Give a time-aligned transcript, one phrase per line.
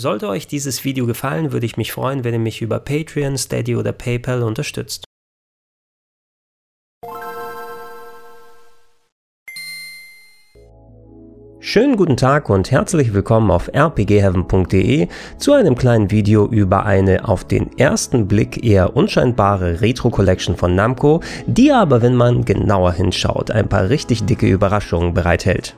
[0.00, 3.74] Sollte euch dieses Video gefallen, würde ich mich freuen, wenn ihr mich über Patreon, Steady
[3.74, 5.02] oder PayPal unterstützt.
[11.58, 17.42] Schönen guten Tag und herzlich willkommen auf rpgheaven.de zu einem kleinen Video über eine auf
[17.42, 23.68] den ersten Blick eher unscheinbare Retro-Collection von Namco, die aber, wenn man genauer hinschaut, ein
[23.68, 25.74] paar richtig dicke Überraschungen bereithält.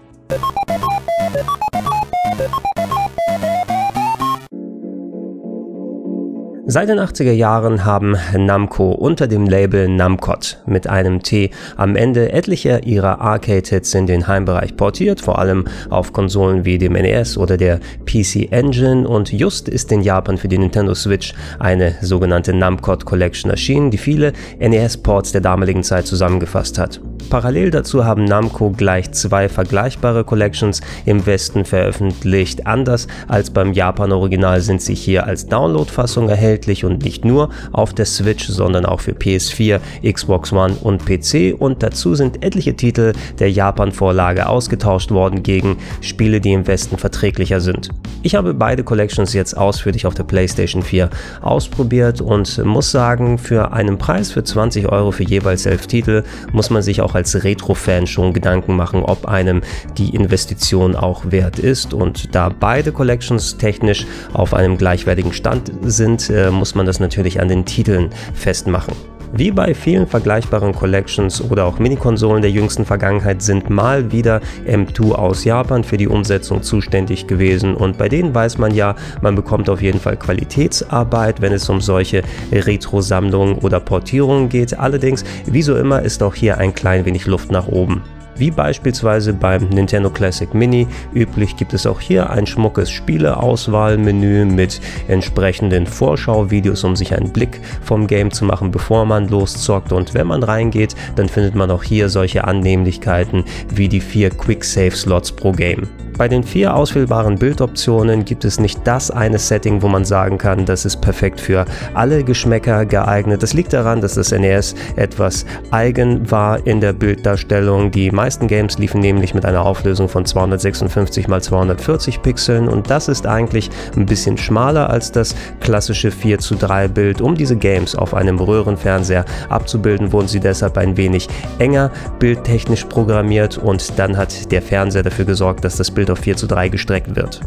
[6.72, 12.30] Seit den 80er Jahren haben Namco unter dem Label Namcot mit einem T am Ende
[12.30, 17.56] etliche ihrer Arcade-Hits in den Heimbereich portiert, vor allem auf Konsolen wie dem NES oder
[17.56, 23.04] der PC Engine und just ist in Japan für die Nintendo Switch eine sogenannte Namcot
[23.04, 27.00] Collection erschienen, die viele NES-Ports der damaligen Zeit zusammengefasst hat.
[27.30, 32.66] Parallel dazu haben Namco gleich zwei vergleichbare Collections im Westen veröffentlicht.
[32.66, 38.06] Anders als beim Japan-Original sind sie hier als Download-Fassung erhältlich und nicht nur auf der
[38.06, 41.54] Switch, sondern auch für PS4, Xbox One und PC.
[41.58, 47.60] Und dazu sind etliche Titel der Japan-Vorlage ausgetauscht worden gegen Spiele, die im Westen verträglicher
[47.60, 47.90] sind.
[48.22, 51.08] Ich habe beide Collections jetzt ausführlich auf der PlayStation 4
[51.40, 56.70] ausprobiert und muss sagen, für einen Preis für 20 Euro für jeweils elf Titel muss
[56.70, 59.62] man sich auch als Retro-Fan schon Gedanken machen, ob einem
[59.96, 61.94] die Investition auch wert ist.
[61.94, 67.40] Und da beide Collections technisch auf einem gleichwertigen Stand sind, äh, muss man das natürlich
[67.40, 68.94] an den Titeln festmachen.
[69.32, 75.12] Wie bei vielen vergleichbaren Collections oder auch Minikonsolen der jüngsten Vergangenheit sind mal wieder M2
[75.12, 79.70] aus Japan für die Umsetzung zuständig gewesen und bei denen weiß man ja, man bekommt
[79.70, 84.76] auf jeden Fall Qualitätsarbeit, wenn es um solche Retro-Sammlungen oder Portierungen geht.
[84.76, 88.02] Allerdings, wie so immer, ist auch hier ein klein wenig Luft nach oben.
[88.40, 94.80] Wie beispielsweise beim Nintendo Classic Mini üblich gibt es auch hier ein schmuckes Spieleauswahlmenü mit
[95.08, 99.92] entsprechenden Vorschauvideos, um sich einen Blick vom Game zu machen, bevor man loszockt.
[99.92, 104.64] Und wenn man reingeht, dann findet man auch hier solche Annehmlichkeiten wie die vier Quick
[104.64, 105.86] Save Slots pro Game.
[106.20, 110.66] Bei den vier auswählbaren Bildoptionen gibt es nicht das eine Setting, wo man sagen kann,
[110.66, 111.64] das ist perfekt für
[111.94, 113.42] alle Geschmäcker geeignet.
[113.42, 117.90] Das liegt daran, dass das NES etwas eigen war in der Bilddarstellung.
[117.90, 123.08] Die meisten Games liefen nämlich mit einer Auflösung von 256 x 240 Pixeln und das
[123.08, 127.22] ist eigentlich ein bisschen schmaler als das klassische 4 zu 3 Bild.
[127.22, 133.56] Um diese Games auf einem Röhrenfernseher abzubilden, wurden sie deshalb ein wenig enger bildtechnisch programmiert
[133.56, 137.16] und dann hat der Fernseher dafür gesorgt, dass das Bild auf 4 zu 3 gestreckt
[137.16, 137.40] wird.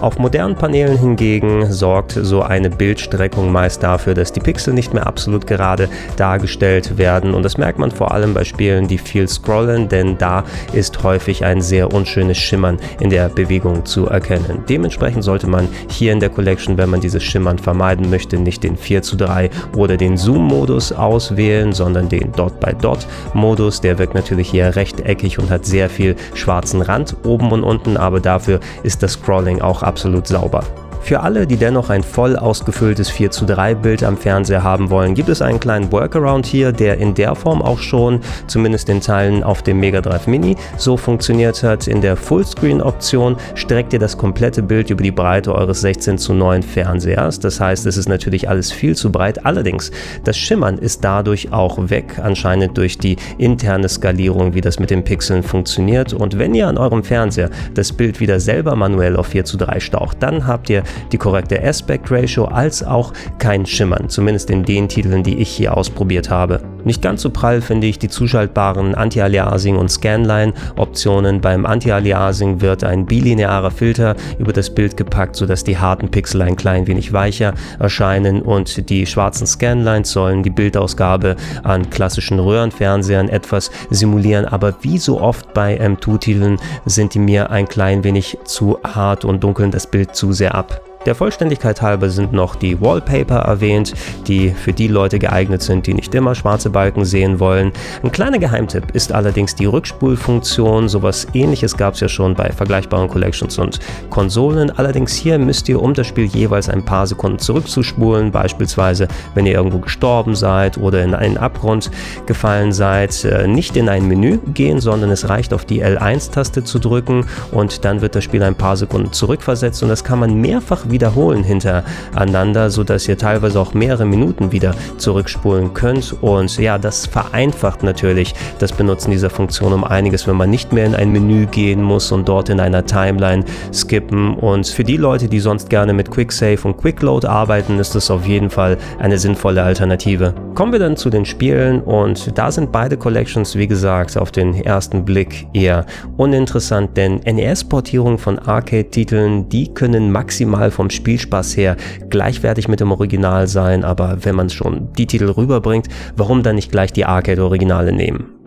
[0.00, 5.08] Auf modernen Paneelen hingegen sorgt so eine Bildstreckung meist dafür, dass die Pixel nicht mehr
[5.08, 9.88] absolut gerade dargestellt werden und das merkt man vor allem bei Spielen, die viel scrollen,
[9.88, 14.62] denn da ist häufig ein sehr unschönes Schimmern in der Bewegung zu erkennen.
[14.68, 18.76] Dementsprechend sollte man hier in der Collection, wenn man dieses Schimmern vermeiden möchte, nicht den
[18.76, 23.80] 4 zu 3 oder den Zoom-Modus auswählen, sondern den Dot-by-Dot-Modus.
[23.80, 28.20] Der wirkt natürlich hier rechteckig und hat sehr viel schwarzen Rand oben und unten, aber
[28.20, 30.87] dafür ist das Scrolling auch absolut sauber.
[31.00, 35.14] Für alle, die dennoch ein voll ausgefülltes 4 zu 3 Bild am Fernseher haben wollen,
[35.14, 39.42] gibt es einen kleinen Workaround hier, der in der Form auch schon, zumindest in Teilen
[39.42, 41.88] auf dem Mega Drive Mini, so funktioniert hat.
[41.88, 46.62] In der Fullscreen-Option streckt ihr das komplette Bild über die Breite eures 16 zu 9
[46.62, 47.40] Fernsehers.
[47.40, 49.46] Das heißt, es ist natürlich alles viel zu breit.
[49.46, 49.90] Allerdings,
[50.24, 55.04] das Schimmern ist dadurch auch weg, anscheinend durch die interne Skalierung, wie das mit den
[55.04, 56.12] Pixeln funktioniert.
[56.12, 59.80] Und wenn ihr an eurem Fernseher das Bild wieder selber manuell auf 4 zu 3
[59.80, 60.82] staucht, dann habt ihr
[61.12, 65.76] die korrekte Aspect Ratio als auch kein Schimmern, zumindest in den Titeln, die ich hier
[65.76, 66.60] ausprobiert habe.
[66.88, 71.42] Nicht ganz so prall finde ich die zuschaltbaren Anti-Aliasing und Scanline-Optionen.
[71.42, 76.56] Beim Anti-Aliasing wird ein bilinearer Filter über das Bild gepackt, sodass die harten Pixel ein
[76.56, 83.70] klein wenig weicher erscheinen und die schwarzen Scanlines sollen die Bildausgabe an klassischen Röhrenfernsehern etwas
[83.90, 86.56] simulieren, aber wie so oft bei M2-Titeln
[86.86, 90.87] sind die mir ein klein wenig zu hart und dunkeln das Bild zu sehr ab.
[91.06, 93.94] Der Vollständigkeit halber sind noch die Wallpaper erwähnt,
[94.26, 97.72] die für die Leute geeignet sind, die nicht immer schwarze Balken sehen wollen.
[98.02, 100.88] Ein kleiner Geheimtipp ist allerdings die Rückspulfunktion.
[100.88, 103.78] Sowas ähnliches gab es ja schon bei vergleichbaren Collections und
[104.10, 104.70] Konsolen.
[104.70, 109.54] Allerdings hier müsst ihr, um das Spiel jeweils ein paar Sekunden zurückzuspulen, beispielsweise wenn ihr
[109.54, 111.92] irgendwo gestorben seid oder in einen Abgrund
[112.26, 116.80] gefallen seid, äh, nicht in ein Menü gehen, sondern es reicht auf die L1-Taste zu
[116.80, 120.87] drücken und dann wird das Spiel ein paar Sekunden zurückversetzt und das kann man mehrfach
[120.90, 126.14] wiederholen hintereinander, sodass ihr teilweise auch mehrere Minuten wieder zurückspulen könnt.
[126.20, 130.86] Und ja, das vereinfacht natürlich das Benutzen dieser Funktion um einiges, wenn man nicht mehr
[130.86, 134.34] in ein Menü gehen muss und dort in einer Timeline skippen.
[134.34, 137.94] Und für die Leute, die sonst gerne mit Quick Save und Quick Load arbeiten, ist
[137.94, 140.34] das auf jeden Fall eine sinnvolle Alternative.
[140.54, 144.54] Kommen wir dann zu den Spielen und da sind beide Collections, wie gesagt, auf den
[144.54, 145.86] ersten Blick eher
[146.16, 151.76] uninteressant, denn NES-Portierungen von Arcade-Titeln, die können maximal vom Spielspaß her
[152.08, 156.70] gleichwertig mit dem Original sein, aber wenn man schon die Titel rüberbringt, warum dann nicht
[156.70, 158.37] gleich die Arcade-Originale nehmen?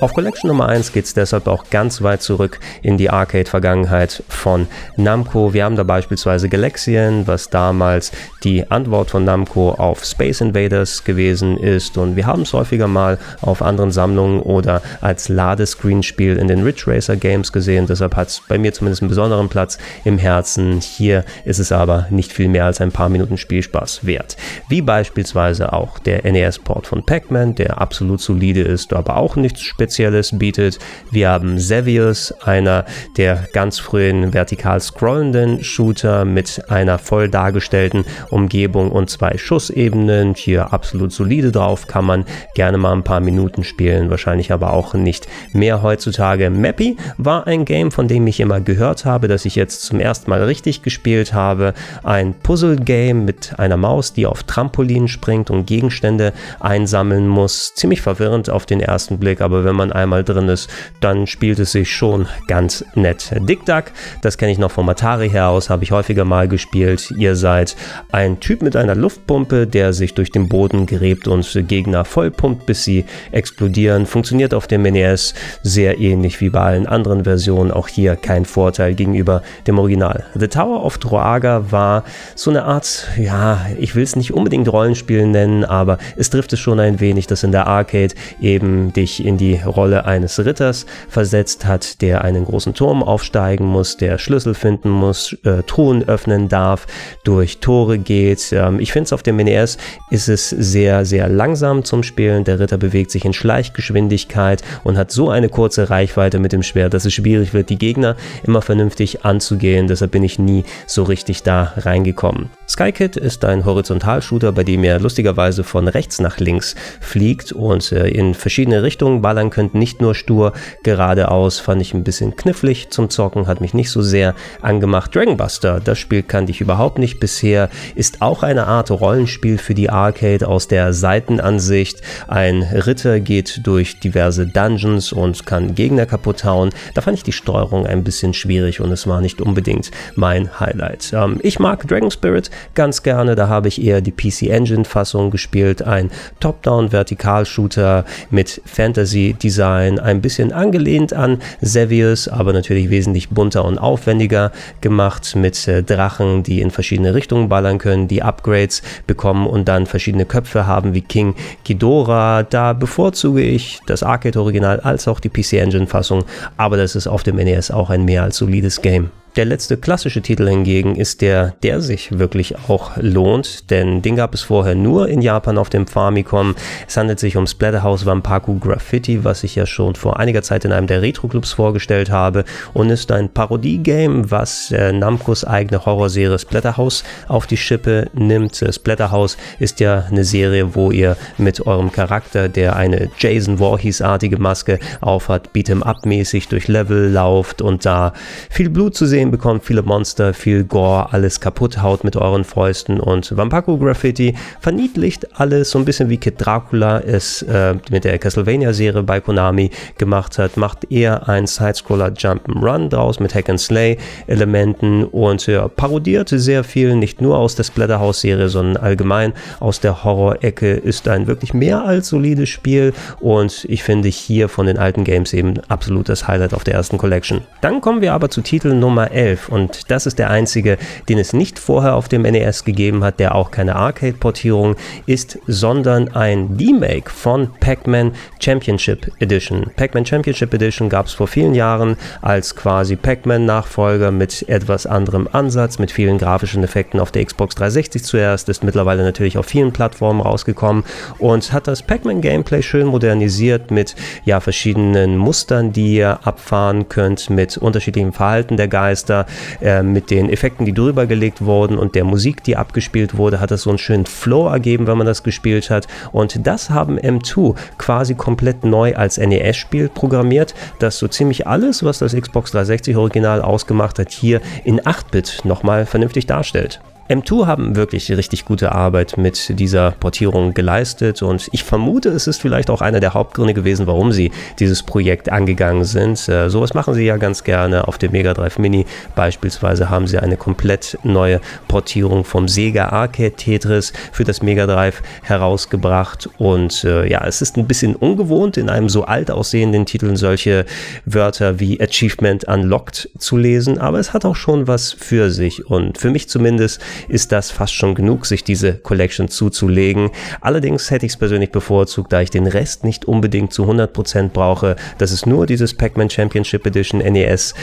[0.00, 4.66] Auf Collection Nummer 1 geht es deshalb auch ganz weit zurück in die Arcade-Vergangenheit von
[4.96, 5.54] Namco.
[5.54, 8.10] Wir haben da beispielsweise Galaxian, was damals
[8.42, 13.18] die Antwort von Namco auf Space Invaders gewesen ist und wir haben es häufiger mal
[13.40, 17.86] auf anderen Sammlungen oder als Ladescreen-Spiel in den Ridge Racer Games gesehen.
[17.86, 20.80] Deshalb hat es bei mir zumindest einen besonderen Platz im Herzen.
[20.80, 24.36] Hier ist es aber nicht viel mehr als ein paar Minuten Spielspaß wert.
[24.68, 29.93] Wie beispielsweise auch der NES-Port von Pac-Man, der absolut solide ist, aber auch nichts Spezielles
[29.94, 30.80] Spezielles bietet.
[31.12, 32.84] Wir haben Xevious, einer
[33.16, 40.34] der ganz frühen vertikal scrollenden Shooter mit einer voll dargestellten Umgebung und zwei Schussebenen.
[40.34, 42.24] Hier absolut solide drauf, kann man
[42.56, 46.50] gerne mal ein paar Minuten spielen, wahrscheinlich aber auch nicht mehr heutzutage.
[46.50, 50.28] Mappy war ein Game, von dem ich immer gehört habe, das ich jetzt zum ersten
[50.28, 51.72] Mal richtig gespielt habe.
[52.02, 57.74] Ein Puzzle-Game mit einer Maus, die auf Trampolinen springt und Gegenstände einsammeln muss.
[57.74, 61.58] Ziemlich verwirrend auf den ersten Blick, aber wenn wenn man einmal drin ist, dann spielt
[61.58, 63.32] es sich schon ganz nett.
[63.40, 63.86] Dick Duck,
[64.22, 67.10] das kenne ich noch vom Atari her aus, habe ich häufiger mal gespielt.
[67.18, 67.74] Ihr seid
[68.12, 72.84] ein Typ mit einer Luftpumpe, der sich durch den Boden gräbt und Gegner vollpumpt, bis
[72.84, 74.06] sie explodieren.
[74.06, 77.72] Funktioniert auf dem NES sehr ähnlich wie bei allen anderen Versionen.
[77.72, 80.24] Auch hier kein Vorteil gegenüber dem Original.
[80.34, 82.04] The Tower of Droaga war
[82.36, 86.60] so eine Art, ja, ich will es nicht unbedingt Rollenspiel nennen, aber es trifft es
[86.60, 91.66] schon ein wenig, dass in der Arcade eben dich in die Rolle eines Ritters versetzt
[91.66, 96.86] hat, der einen großen Turm aufsteigen muss, der Schlüssel finden muss, äh, Truhen öffnen darf,
[97.24, 98.52] durch Tore geht.
[98.52, 99.78] Ähm, ich finde es auf dem NES
[100.10, 102.44] ist es sehr, sehr langsam zum Spielen.
[102.44, 106.94] Der Ritter bewegt sich in Schleichgeschwindigkeit und hat so eine kurze Reichweite mit dem Schwert,
[106.94, 109.88] dass es schwierig wird, die Gegner immer vernünftig anzugehen.
[109.88, 112.50] Deshalb bin ich nie so richtig da reingekommen.
[112.68, 118.08] Skykid ist ein Horizontalshooter, bei dem ihr lustigerweise von rechts nach links fliegt und äh,
[118.08, 120.52] in verschiedene Richtungen ballern könnt, nicht nur stur
[120.82, 125.14] geradeaus, fand ich ein bisschen knifflig zum Zocken, hat mich nicht so sehr angemacht.
[125.14, 129.74] Dragon Buster, das Spiel kannte ich überhaupt nicht bisher, ist auch eine Art Rollenspiel für
[129.74, 132.02] die Arcade aus der Seitenansicht.
[132.26, 136.70] Ein Ritter geht durch diverse Dungeons und kann Gegner kaputt hauen.
[136.94, 141.12] Da fand ich die Steuerung ein bisschen schwierig und es war nicht unbedingt mein Highlight.
[141.12, 145.30] Ähm, ich mag Dragon Spirit ganz gerne, da habe ich eher die PC Engine Fassung
[145.30, 146.10] gespielt, ein
[146.40, 154.50] Top-Down-Vertikal-Shooter mit Fantasy Design, ein bisschen angelehnt an Xevious, aber natürlich wesentlich bunter und aufwendiger
[154.80, 159.84] gemacht mit äh, Drachen, die in verschiedene Richtungen ballern können, die Upgrades bekommen und dann
[159.86, 162.42] verschiedene Köpfe haben wie King Ghidorah.
[162.42, 166.24] Da bevorzuge ich das Arcade Original als auch die PC Engine Fassung,
[166.56, 169.10] aber das ist auf dem NES auch ein mehr als solides Game.
[169.36, 174.32] Der letzte klassische Titel hingegen ist der, der sich wirklich auch lohnt, denn den gab
[174.32, 176.54] es vorher nur in Japan auf dem Famicom.
[176.86, 180.70] Es handelt sich um Splatterhouse Vampaku Graffiti, was ich ja schon vor einiger Zeit in
[180.70, 182.44] einem der Retro-Clubs vorgestellt habe
[182.74, 188.62] und ist ein Parodie-Game, was äh, Namcos eigene Horrorserie Splatterhouse auf die Schippe nimmt.
[188.62, 194.38] Äh, Splatterhouse ist ja eine Serie, wo ihr mit eurem Charakter, der eine Jason Voorhees-artige
[194.38, 198.12] Maske aufhat, Beat'em-up-mäßig durch Level lauft und da
[198.48, 202.44] viel Blut zu sehen sehen bekommt, viele Monster, viel Gore, alles kaputt haut mit euren
[202.44, 208.04] Fäusten und Vampaku Graffiti verniedlicht alles so ein bisschen wie Kid Dracula es äh, mit
[208.04, 213.60] der Castlevania-Serie bei Konami gemacht hat, macht eher ein Sidescroller Jump'n'Run draus mit Hack and
[213.60, 219.80] Slay Elementen und ja, parodiert sehr viel, nicht nur aus der Splatterhouse-Serie, sondern allgemein aus
[219.80, 224.76] der Horror-Ecke, ist ein wirklich mehr als solides Spiel und ich finde hier von den
[224.76, 227.40] alten Games eben absolut das Highlight auf der ersten Collection.
[227.62, 230.76] Dann kommen wir aber zu Titel Nummer 11 und das ist der einzige,
[231.08, 236.08] den es nicht vorher auf dem NES gegeben hat, der auch keine Arcade-Portierung ist, sondern
[236.08, 239.70] ein Remake von Pac-Man Championship Edition.
[239.76, 245.78] Pac-Man Championship Edition gab es vor vielen Jahren als quasi Pac-Man-Nachfolger mit etwas anderem Ansatz,
[245.78, 250.20] mit vielen grafischen Effekten auf der Xbox 360 zuerst, ist mittlerweile natürlich auf vielen Plattformen
[250.20, 250.84] rausgekommen
[251.18, 253.94] und hat das Pac-Man-Gameplay schön modernisiert mit
[254.24, 259.26] ja verschiedenen Mustern, die ihr abfahren könnt, mit unterschiedlichem Verhalten der Geister Remaster
[259.60, 263.50] äh, mit den Effekten, die drüber gelegt wurden und der Musik, die abgespielt wurde, hat
[263.50, 265.86] es so einen schönen Flow ergeben, wenn man das gespielt hat.
[266.12, 271.98] Und das haben M2 quasi komplett neu als NES-Spiel programmiert, das so ziemlich alles, was
[271.98, 276.80] das Xbox 360 Original ausgemacht hat, hier in 8-Bit nochmal vernünftig darstellt.
[277.08, 282.40] M2 haben wirklich richtig gute Arbeit mit dieser Portierung geleistet und ich vermute, es ist
[282.40, 286.26] vielleicht auch einer der Hauptgründe gewesen, warum sie dieses Projekt angegangen sind.
[286.30, 287.88] Äh, sowas machen sie ja ganz gerne.
[287.88, 293.32] Auf dem Mega Drive Mini beispielsweise haben sie eine komplett neue Portierung vom Sega Arcade
[293.32, 298.70] Tetris für das Mega Drive herausgebracht und äh, ja, es ist ein bisschen ungewohnt, in
[298.70, 300.64] einem so alt aussehenden Titel solche
[301.04, 305.98] Wörter wie Achievement Unlocked zu lesen, aber es hat auch schon was für sich und
[305.98, 310.10] für mich zumindest ist das fast schon genug, sich diese Collection zuzulegen.
[310.40, 314.76] Allerdings hätte ich es persönlich bevorzugt, da ich den Rest nicht unbedingt zu 100% brauche.
[314.98, 317.54] Das ist nur dieses Pac-Man Championship Edition NES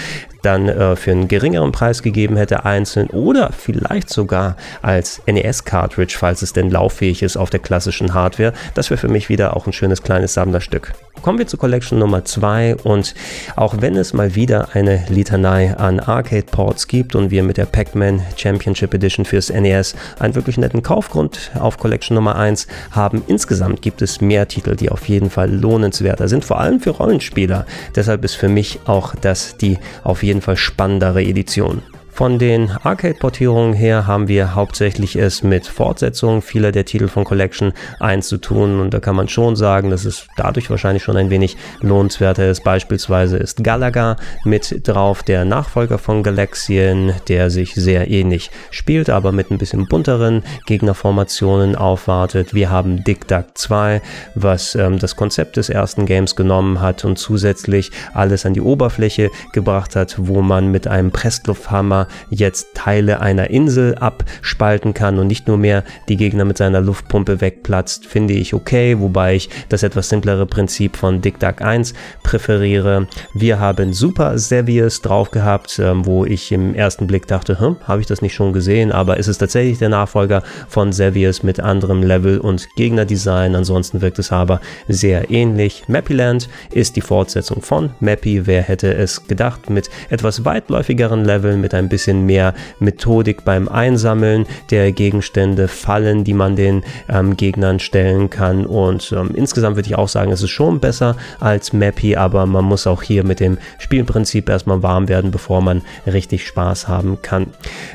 [0.42, 6.42] dann äh, für einen geringeren Preis gegeben hätte einzeln oder vielleicht sogar als NES-Cartridge, falls
[6.42, 8.54] es denn lauffähig ist auf der klassischen Hardware.
[8.74, 10.94] Das wäre für mich wieder auch ein schönes kleines Sammlerstück.
[11.22, 13.14] Kommen wir zu Collection Nummer 2 und
[13.56, 18.22] auch wenn es mal wieder eine Litanei an Arcade-Ports gibt und wir mit der Pac-Man
[18.36, 24.02] Championship Edition fürs NES einen wirklich netten Kaufgrund auf Collection Nummer 1 haben, insgesamt gibt
[24.02, 27.66] es mehr Titel, die auf jeden Fall lohnenswerter sind, vor allem für Rollenspieler.
[27.96, 31.82] Deshalb ist für mich auch das die auf jeden Fall spannendere Edition.
[32.14, 37.72] Von den Arcade-Portierungen her haben wir hauptsächlich es mit Fortsetzungen vieler der Titel von Collection
[38.00, 41.30] 1 zu tun und da kann man schon sagen, dass es dadurch wahrscheinlich schon ein
[41.30, 42.64] wenig lohnenswerter ist.
[42.64, 49.32] Beispielsweise ist Galaga mit drauf, der Nachfolger von Galaxien, der sich sehr ähnlich spielt, aber
[49.32, 52.54] mit ein bisschen bunteren Gegnerformationen aufwartet.
[52.54, 54.02] Wir haben Dick Duck 2,
[54.36, 59.32] was ähm, das Konzept des ersten Games genommen hat und zusätzlich alles an die Oberfläche
[59.54, 65.48] gebracht hat, wo man mit einem Presslufthammer jetzt Teile einer Insel abspalten kann und nicht
[65.48, 70.10] nur mehr die Gegner mit seiner Luftpumpe wegplatzt, finde ich okay, wobei ich das etwas
[70.10, 71.94] simplere Prinzip von Dick Duck 1
[72.24, 73.08] präferiere.
[73.34, 78.02] Wir haben Super Sevius drauf gehabt, ähm, wo ich im ersten Blick dachte, hm, habe
[78.02, 82.04] ich das nicht schon gesehen, aber ist es tatsächlich der Nachfolger von Sevius mit anderem
[82.04, 85.84] Level und Gegnerdesign, ansonsten wirkt es aber sehr ähnlich.
[85.88, 91.74] Mappyland ist die Fortsetzung von Mappy, wer hätte es gedacht, mit etwas weitläufigeren Leveln, mit
[91.74, 98.30] ein bisschen mehr Methodik beim Einsammeln der Gegenstände, Fallen, die man den ähm, Gegnern stellen
[98.32, 98.66] kann.
[98.66, 102.66] Und ähm, insgesamt würde ich auch sagen, es ist schon besser als Mappy, aber man
[102.66, 107.48] muss auch hier mit dem Spielprinzip erstmal warm werden, bevor man richtig Spaß haben kann.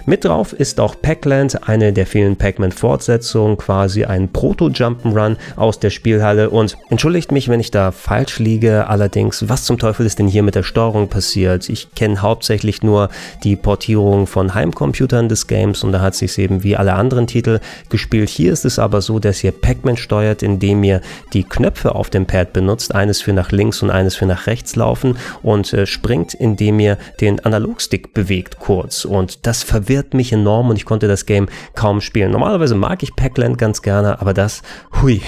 [0.04, 6.50] Mit drauf ist auch Packland, eine der vielen Pac-Man-Fortsetzungen, quasi ein Proto-Jump'n'Run aus der Spielhalle.
[6.50, 10.42] Und entschuldigt mich, wenn ich da falsch liege, allerdings, was zum Teufel ist denn hier
[10.42, 11.68] mit der Steuerung passiert?
[11.68, 13.08] Ich kenne hauptsächlich nur
[13.42, 17.28] die Portierung Portierung von Heimcomputern des Games und da hat sich eben wie alle anderen
[17.28, 18.28] Titel gespielt.
[18.28, 21.00] Hier ist es aber so, dass ihr Pac-Man steuert, indem ihr
[21.32, 24.74] die Knöpfe auf dem Pad benutzt, eines für nach links und eines für nach rechts
[24.74, 30.70] laufen und äh, springt, indem ihr den Analogstick bewegt kurz und das verwirrt mich enorm
[30.70, 32.32] und ich konnte das Game kaum spielen.
[32.32, 34.62] Normalerweise mag ich Pac-Land ganz gerne, aber das,
[35.00, 35.22] hui,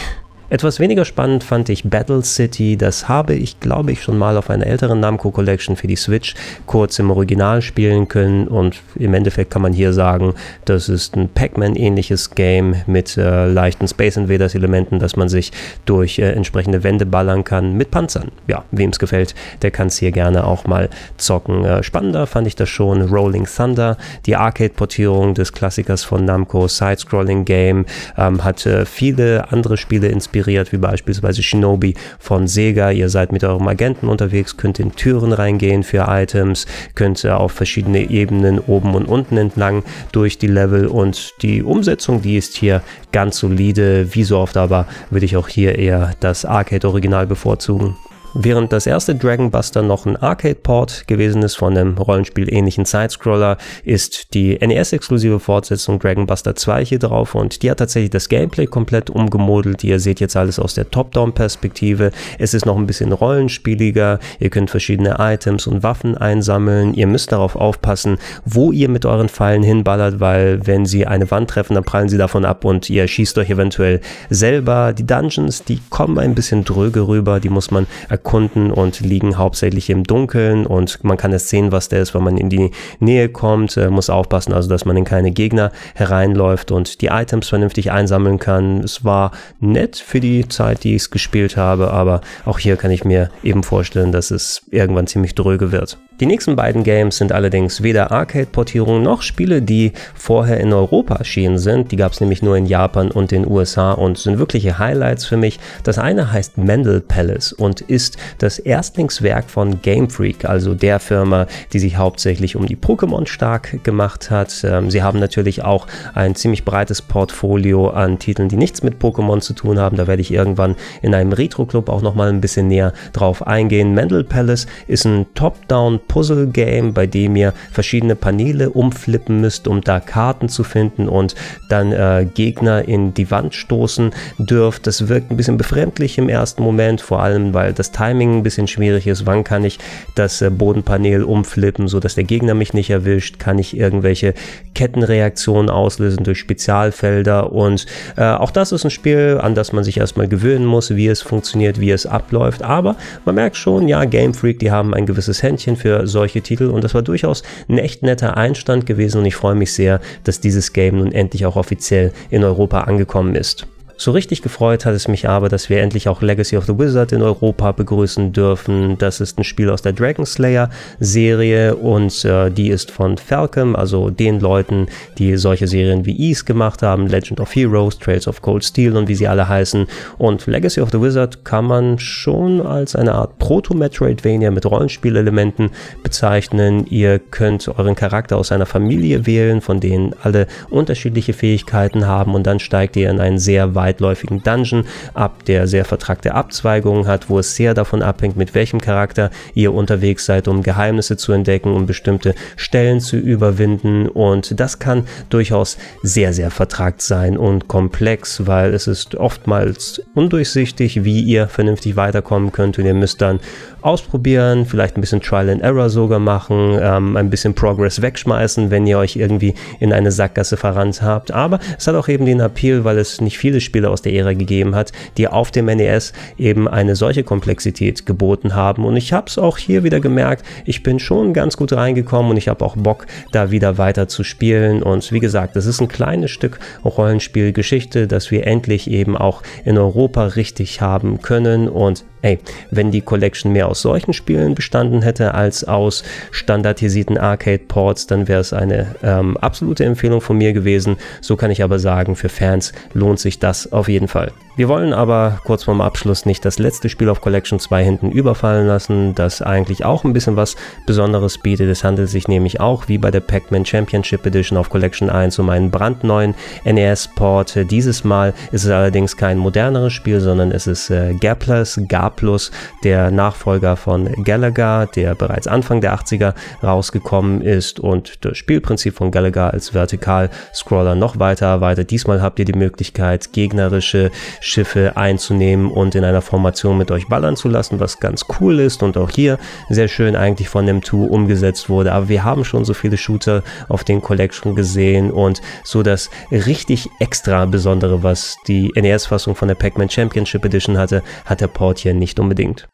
[0.50, 2.78] etwas weniger spannend fand ich Battle City.
[2.78, 6.34] Das habe ich, glaube ich, schon mal auf einer älteren Namco Collection für die Switch
[6.64, 8.48] kurz im Original spielen können.
[8.48, 10.32] Und im Endeffekt kann man hier sagen,
[10.64, 15.52] das ist ein Pac-Man-ähnliches Game mit äh, leichten Space Invaders Elementen, dass man sich
[15.84, 18.32] durch äh, entsprechende Wände ballern kann mit Panzern.
[18.46, 20.88] Ja, wem es gefällt, der kann es hier gerne auch mal
[21.18, 21.62] zocken.
[21.66, 27.44] Äh, spannender fand ich das schon Rolling Thunder, die Arcade-Portierung des Klassikers von Namco, Side-Scrolling
[27.44, 27.84] Game,
[28.16, 32.90] ähm, hat viele andere Spiele inspiriert inspiriert, wie beispielsweise Shinobi von Sega.
[32.90, 38.08] Ihr seid mit eurem Agenten unterwegs, könnt in Türen reingehen für Items, könnt auf verschiedene
[38.08, 43.38] Ebenen oben und unten entlang durch die Level und die Umsetzung, die ist hier ganz
[43.38, 44.14] solide.
[44.14, 47.96] Wie so oft aber würde ich auch hier eher das Arcade-Original bevorzugen.
[48.34, 54.34] Während das erste Dragon Buster noch ein Arcade-Port gewesen ist von einem Rollenspiel-ähnlichen Sidescroller, ist
[54.34, 59.08] die NES-exklusive Fortsetzung Dragon Buster 2 hier drauf und die hat tatsächlich das Gameplay komplett
[59.08, 59.82] umgemodelt.
[59.82, 62.10] Ihr seht jetzt alles aus der Top-Down-Perspektive.
[62.38, 64.18] Es ist noch ein bisschen rollenspieliger.
[64.38, 66.92] Ihr könnt verschiedene Items und Waffen einsammeln.
[66.92, 71.48] Ihr müsst darauf aufpassen, wo ihr mit euren Pfeilen hinballert, weil wenn sie eine Wand
[71.48, 74.92] treffen, dann prallen sie davon ab und ihr schießt euch eventuell selber.
[74.92, 77.40] Die Dungeons, die kommen ein bisschen dröge rüber.
[77.40, 77.86] Die muss man
[78.18, 82.24] erkunden und liegen hauptsächlich im Dunkeln und man kann es sehen, was der ist, wenn
[82.24, 86.72] man in die Nähe kommt, äh, muss aufpassen, also dass man in keine Gegner hereinläuft
[86.72, 88.80] und die Items vernünftig einsammeln kann.
[88.80, 92.90] Es war nett für die Zeit, die ich es gespielt habe, aber auch hier kann
[92.90, 95.96] ich mir eben vorstellen, dass es irgendwann ziemlich dröge wird.
[96.20, 101.58] Die nächsten beiden Games sind allerdings weder Arcade-Portierungen noch Spiele, die vorher in Europa erschienen
[101.58, 101.92] sind.
[101.92, 105.36] Die gab es nämlich nur in Japan und den USA und sind wirkliche Highlights für
[105.36, 105.60] mich.
[105.84, 108.07] Das eine heißt Mendel Palace und ist
[108.38, 113.84] das Erstlingswerk von Game Freak, also der Firma, die sich hauptsächlich um die Pokémon stark
[113.84, 114.64] gemacht hat.
[114.64, 119.40] Ähm, sie haben natürlich auch ein ziemlich breites Portfolio an Titeln, die nichts mit Pokémon
[119.40, 119.96] zu tun haben.
[119.96, 123.94] Da werde ich irgendwann in einem Retro-Club auch nochmal ein bisschen näher drauf eingehen.
[123.94, 130.00] Mendel Palace ist ein Top-Down Puzzle-Game, bei dem ihr verschiedene Paneele umflippen müsst, um da
[130.00, 131.34] Karten zu finden und
[131.68, 134.86] dann äh, Gegner in die Wand stoßen dürft.
[134.86, 138.68] Das wirkt ein bisschen befremdlich im ersten Moment, vor allem weil das Timing ein bisschen
[138.68, 139.26] schwierig ist.
[139.26, 139.78] Wann kann ich
[140.14, 143.40] das äh, Bodenpanel umflippen, sodass der Gegner mich nicht erwischt?
[143.40, 144.34] Kann ich irgendwelche
[144.74, 147.52] Kettenreaktionen auslösen durch Spezialfelder?
[147.52, 147.86] Und
[148.16, 151.22] äh, auch das ist ein Spiel, an das man sich erstmal gewöhnen muss, wie es
[151.22, 152.62] funktioniert, wie es abläuft.
[152.62, 156.66] Aber man merkt schon, ja, Game Freak, die haben ein gewisses Händchen für solche Titel
[156.66, 160.40] und das war durchaus ein echt netter Einstand gewesen und ich freue mich sehr, dass
[160.40, 163.66] dieses Game nun endlich auch offiziell in Europa angekommen ist.
[164.00, 167.10] So richtig gefreut hat es mich aber, dass wir endlich auch Legacy of the Wizard
[167.10, 168.96] in Europa begrüßen dürfen.
[168.96, 173.74] Das ist ein Spiel aus der Dragon Slayer Serie und äh, die ist von Falcom,
[173.74, 174.86] also den Leuten,
[175.18, 179.08] die solche Serien wie Ease gemacht haben, Legend of Heroes, Trails of Cold Steel und
[179.08, 179.88] wie sie alle heißen.
[180.16, 185.70] Und Legacy of the Wizard kann man schon als eine Art Proto-Metroidvania mit Rollenspielelementen
[186.04, 186.86] bezeichnen.
[186.88, 192.46] Ihr könnt euren Charakter aus einer Familie wählen, von denen alle unterschiedliche Fähigkeiten haben und
[192.46, 197.30] dann steigt ihr in einen sehr weit weitläufigen Dungeon ab, der sehr vertrackte Abzweigungen hat,
[197.30, 201.72] wo es sehr davon abhängt, mit welchem Charakter ihr unterwegs seid, um Geheimnisse zu entdecken,
[201.72, 204.08] um bestimmte Stellen zu überwinden.
[204.08, 211.04] Und das kann durchaus sehr, sehr vertrackt sein und komplex, weil es ist oftmals undurchsichtig,
[211.04, 213.40] wie ihr vernünftig weiterkommen könnt und ihr müsst dann
[213.80, 218.86] ausprobieren, vielleicht ein bisschen Trial and Error sogar machen, ähm, ein bisschen Progress wegschmeißen, wenn
[218.86, 221.30] ihr euch irgendwie in eine Sackgasse verrannt habt.
[221.30, 224.32] Aber es hat auch eben den Appeal, weil es nicht viele Spiele aus der Ära
[224.32, 228.84] gegeben hat, die auf dem NES eben eine solche Komplexität geboten haben.
[228.84, 232.36] Und ich habe es auch hier wieder gemerkt, ich bin schon ganz gut reingekommen und
[232.36, 234.82] ich habe auch Bock, da wieder weiter zu spielen.
[234.82, 239.78] Und wie gesagt, das ist ein kleines Stück Rollenspielgeschichte, das wir endlich eben auch in
[239.78, 241.68] Europa richtig haben können.
[241.68, 242.38] Und ey,
[242.70, 248.40] wenn die Collection mehr aus solchen Spielen bestanden hätte als aus standardisierten Arcade-Ports, dann wäre
[248.40, 250.96] es eine ähm, absolute Empfehlung von mir gewesen.
[251.20, 254.32] So kann ich aber sagen, für Fans lohnt sich das auf jeden Fall.
[254.58, 258.66] Wir wollen aber kurz vorm Abschluss nicht das letzte Spiel auf Collection 2 hinten überfallen
[258.66, 261.68] lassen, das eigentlich auch ein bisschen was Besonderes bietet.
[261.68, 265.48] Es handelt sich nämlich auch wie bei der Pac-Man Championship Edition auf Collection 1 um
[265.48, 267.70] einen brandneuen NES-Port.
[267.70, 272.50] Dieses Mal ist es allerdings kein moderneres Spiel, sondern es ist äh, Gaplus, Gaplus,
[272.82, 279.12] der Nachfolger von Gallagher, der bereits Anfang der 80er rausgekommen ist und das Spielprinzip von
[279.12, 281.92] Gallagher als Vertikal-Scroller noch weiter erweitert.
[281.92, 284.10] Diesmal habt ihr die Möglichkeit, gegnerische
[284.48, 288.82] Schiffe einzunehmen und in einer Formation mit euch ballern zu lassen, was ganz cool ist
[288.82, 291.92] und auch hier sehr schön eigentlich von dem 2 umgesetzt wurde.
[291.92, 296.88] Aber wir haben schon so viele Shooter auf den Collection gesehen und so das richtig
[296.98, 301.94] extra Besondere, was die NES-Fassung von der Pac-Man Championship Edition hatte, hat der Port hier
[301.94, 302.66] nicht unbedingt.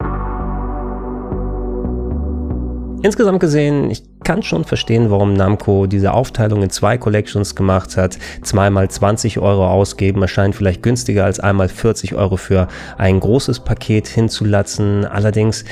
[3.02, 8.18] Insgesamt gesehen, ich kann schon verstehen, warum Namco diese Aufteilung in zwei Collections gemacht hat.
[8.42, 14.08] Zweimal 20 Euro ausgeben erscheint vielleicht günstiger als einmal 40 Euro für ein großes Paket
[14.08, 15.04] hinzulatzen.
[15.04, 15.64] Allerdings,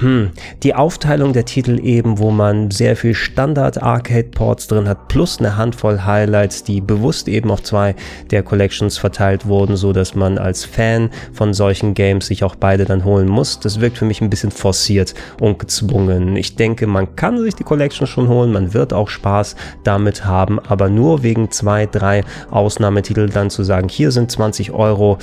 [0.00, 0.30] hm,
[0.62, 5.38] die Aufteilung der Titel eben, wo man sehr viel Standard Arcade Ports drin hat, plus
[5.38, 7.94] eine Handvoll Highlights, die bewusst eben auf zwei
[8.30, 12.84] der Collections verteilt wurden, so dass man als Fan von solchen Games sich auch beide
[12.84, 13.60] dann holen muss.
[13.60, 16.36] Das wirkt für mich ein bisschen forciert und gezwungen.
[16.36, 18.52] Ich denke, man kann sich die Collection Collection schon holen.
[18.52, 23.88] Man wird auch Spaß damit haben, aber nur wegen zwei, drei Ausnahmetitel dann zu sagen,
[23.88, 25.18] hier sind 20 Euro.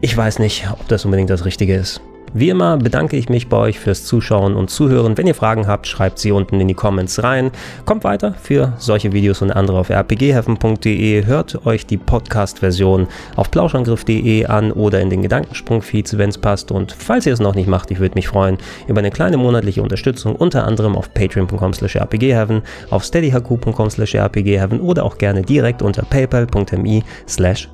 [0.00, 2.00] Ich weiß nicht, ob das unbedingt das Richtige ist.
[2.32, 5.18] Wie immer bedanke ich mich bei euch fürs Zuschauen und Zuhören.
[5.18, 7.50] Wenn ihr Fragen habt, schreibt sie unten in die Comments rein.
[7.86, 11.26] Kommt weiter für solche Videos und andere auf rpgheaven.de.
[11.26, 16.70] Hört euch die Podcast-Version auf plauschangriff.de an oder in den Gedankensprung-Feeds, wenn es passt.
[16.70, 19.82] Und falls ihr es noch nicht macht, ich würde mich freuen über eine kleine monatliche
[19.82, 25.82] Unterstützung, unter anderem auf patreon.com slash rpgheaven, auf steadyhq.com slash rpgheaven oder auch gerne direkt
[25.82, 27.68] unter paypal.me slash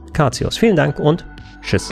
[0.59, 1.27] Vielen Dank und
[1.61, 1.90] tschüss.